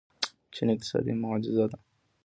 [0.53, 1.77] چین اقتصادي معجزه ده.